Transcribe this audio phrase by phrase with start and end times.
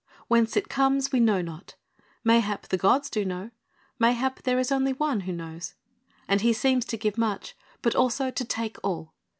[0.27, 1.75] Whence it comes we know not;
[2.23, 3.51] mayhap the gods do know...
[3.99, 5.75] mayhap there is only one who knows...
[6.27, 9.13] and he seems to give much, but also to take all....